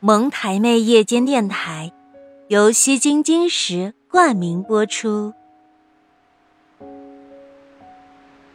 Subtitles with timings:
[0.00, 1.92] 蒙台妹夜间电台，
[2.48, 5.32] 由西京金石冠名播出。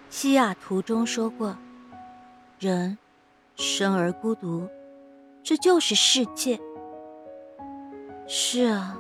[0.10, 1.56] 西雅图中说过
[2.60, 2.98] ：“人
[3.56, 4.68] 生而孤独，
[5.44, 6.60] 这就是世界。”
[8.28, 8.98] 是啊，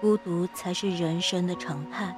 [0.00, 2.16] 孤独才是人生的常态。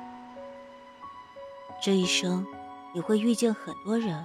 [1.82, 2.46] 这一生，
[2.94, 4.24] 你会遇见很多人，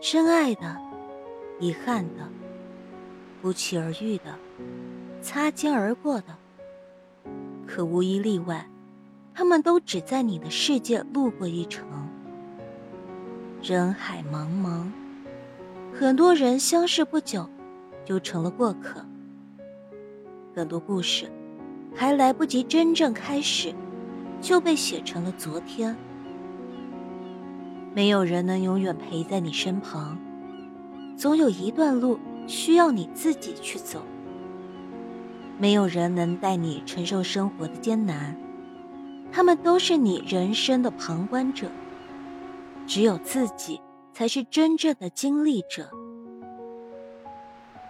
[0.00, 0.80] 深爱的，
[1.60, 2.28] 遗憾的。
[3.42, 4.34] 不期而遇的，
[5.22, 6.36] 擦肩而过的，
[7.66, 8.68] 可无一例外，
[9.32, 11.86] 他们都只在你的世界路过一程。
[13.62, 14.90] 人海茫茫，
[15.98, 17.48] 很多人相识不久，
[18.04, 19.02] 就成了过客。
[20.54, 21.30] 很多故事，
[21.94, 23.74] 还来不及真正开始，
[24.42, 25.96] 就被写成了昨天。
[27.94, 30.18] 没有人能永远陪在你身旁，
[31.20, 32.18] 总有一段路。
[32.46, 34.02] 需要你自己去走。
[35.56, 38.36] 没有人能带你承受生活的艰难，
[39.30, 41.68] 他们都是你人生的旁观者。
[42.88, 43.80] 只有自己
[44.12, 45.88] 才是真正的经历者。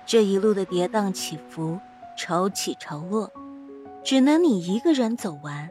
[0.05, 1.79] 这一路的跌宕起伏、
[2.19, 3.33] 潮起潮落，
[4.05, 5.71] 只能你一个人走完。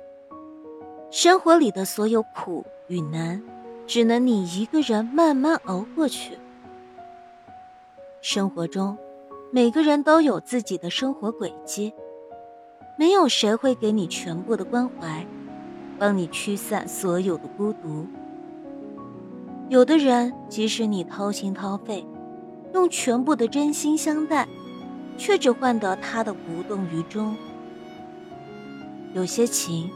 [1.12, 3.44] 生活里的所有苦与难，
[3.86, 6.40] 只能你一个人慢慢熬过去。
[8.22, 8.98] 生活中，
[9.50, 11.94] 每个人都有自己的生活轨迹，
[12.98, 15.26] 没有谁会给你全部的关怀，
[15.98, 18.06] 帮你驱散所有的孤独。
[19.70, 22.06] 有的人，即使你掏心掏肺，
[22.74, 24.46] 用全部的真心相待，
[25.18, 27.34] 却只换得他的无动于衷。
[29.14, 29.90] 有些情，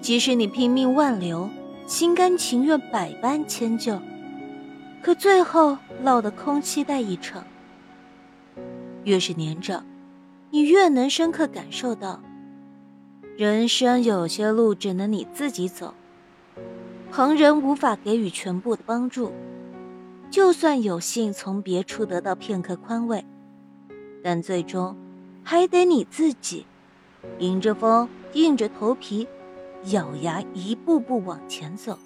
[0.00, 1.48] 即使你拼命挽留，
[1.86, 4.00] 心甘情愿百般迁就，
[5.00, 7.44] 可最后落得空期待一场。
[9.04, 9.84] 越是年长，
[10.50, 12.20] 你越能深刻感受到，
[13.36, 15.94] 人生有些路只能你自己走，
[17.10, 19.32] 旁人无法给予全部的帮助。
[20.30, 23.24] 就算有幸从别处得到片刻宽慰，
[24.22, 24.94] 但最终
[25.42, 26.66] 还得你自己
[27.38, 29.26] 迎着风，硬着头皮，
[29.84, 31.98] 咬牙一步步往前走。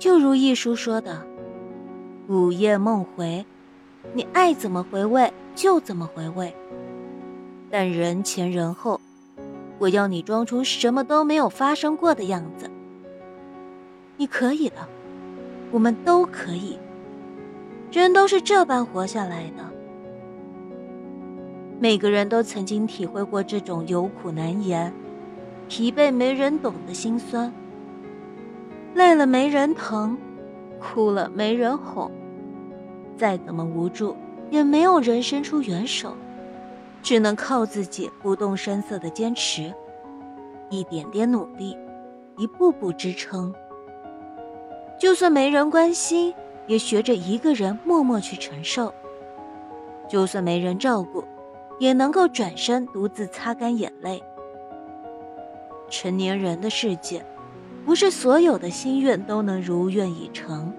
[0.00, 1.24] 就如一书说的
[2.26, 3.46] ：“午夜梦回。”
[4.12, 6.54] 你爱怎么回味就怎么回味，
[7.70, 9.00] 但人前人后，
[9.78, 12.70] 我要你装出什么都没有发生过的样子。
[14.16, 14.76] 你可以的，
[15.70, 16.78] 我们都可以。
[17.90, 19.64] 人都是这般活下来的。
[21.78, 24.92] 每个人都曾经体会过这种有苦难言、
[25.68, 27.52] 疲惫没人懂的心酸，
[28.94, 30.16] 累了没人疼，
[30.78, 32.10] 哭了没人哄。
[33.22, 34.16] 再怎么无助，
[34.50, 36.16] 也没有人伸出援手，
[37.04, 39.72] 只能靠自己不动声色的坚持，
[40.70, 41.78] 一点点努力，
[42.36, 43.54] 一步步支撑。
[44.98, 46.34] 就算没人关心，
[46.66, 48.92] 也学着一个人默默去承受；
[50.08, 51.22] 就算没人照顾，
[51.78, 54.20] 也能够转身独自擦干眼泪。
[55.88, 57.24] 成年人的世界，
[57.86, 60.72] 不是所有的心愿都能如愿以偿。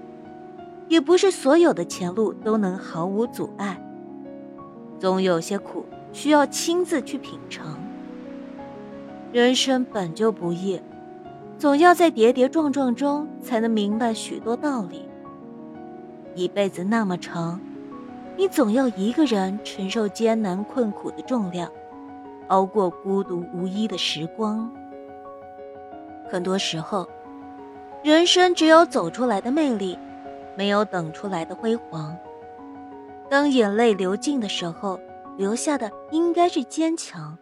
[0.88, 3.82] 也不是所有的前路都能毫无阻碍，
[5.00, 7.78] 总有些苦需要亲自去品尝。
[9.32, 10.80] 人生本就不易，
[11.58, 15.10] 总要在跌跌撞撞中才能明白许多道理。
[16.36, 17.60] 一辈子那么长，
[18.38, 21.72] 你总要一个人承受艰难困苦的重量，
[22.50, 24.70] 熬过孤独无依的时光。
[26.30, 27.08] 很多时候，
[28.04, 29.98] 人生只有走出来的魅力。
[30.56, 32.16] 没有等出来的辉煌。
[33.30, 35.00] 当眼泪流尽的时候，
[35.38, 37.38] 留下的应该是坚强。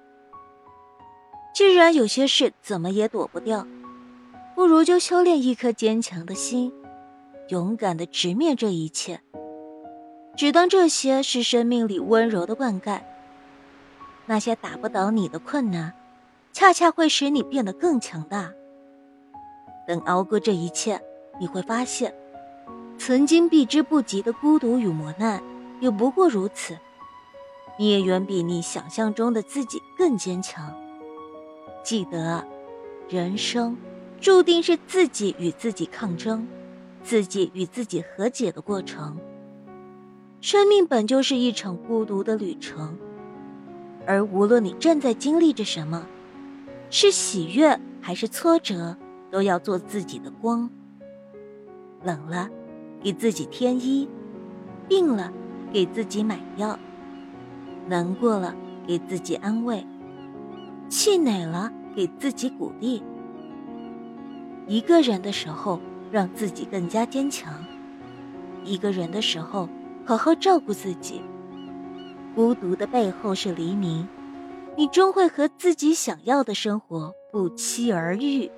[1.53, 3.67] 既然有些事怎么也躲不掉，
[4.55, 6.71] 不如就修炼一颗坚强的心，
[7.49, 9.19] 勇敢的直面这一切。
[10.37, 13.01] 只当这些是生命里温柔的灌溉。
[14.25, 15.93] 那些打不倒你的困难，
[16.53, 18.53] 恰恰会使你变得更强大。
[19.85, 21.01] 等熬过这一切，
[21.37, 22.13] 你会发现。
[23.03, 25.41] 曾经避之不及的孤独与磨难，
[25.79, 26.77] 也不过如此。
[27.79, 30.71] 你也远比你想象中的自己更坚强。
[31.83, 32.45] 记得，
[33.09, 33.75] 人生
[34.19, 36.47] 注定是自己与自己抗争，
[37.03, 39.17] 自己与自己和解的过程。
[40.39, 42.95] 生命本就是一场孤独的旅程，
[44.05, 46.05] 而无论你正在经历着什么，
[46.91, 48.95] 是喜悦还是挫折，
[49.31, 50.69] 都要做自己的光。
[52.03, 52.47] 冷了。
[53.01, 54.07] 给自己添衣，
[54.87, 55.31] 病了，
[55.73, 56.77] 给自己买药；
[57.87, 58.55] 难过了，
[58.85, 59.83] 给自己安慰；
[60.87, 63.01] 气馁了，给自己鼓励。
[64.67, 65.79] 一个人的时候，
[66.11, 67.51] 让自己更加坚强；
[68.63, 69.67] 一个人的时候，
[70.05, 71.21] 好好照顾自己。
[72.35, 74.07] 孤独的背后是黎明，
[74.77, 78.49] 你终会和自己想要的生活不期而遇。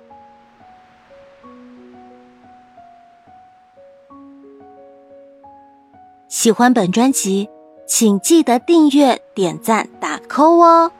[6.44, 7.48] 喜欢本专辑，
[7.86, 10.92] 请记得订阅、点赞、打 call 哦。